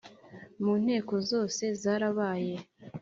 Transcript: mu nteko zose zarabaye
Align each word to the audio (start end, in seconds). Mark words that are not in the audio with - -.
mu 0.63 0.73
nteko 0.83 1.13
zose 1.29 1.63
zarabaye 1.81 2.55